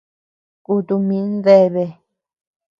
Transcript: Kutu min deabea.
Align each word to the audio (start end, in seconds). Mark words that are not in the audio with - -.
Kutu 0.63 0.95
min 1.07 1.27
deabea. 1.45 1.91